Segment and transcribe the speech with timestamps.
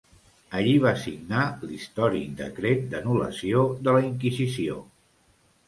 [0.59, 4.83] Allí va signar l'històric decret d'anul·lació de la Inquisició.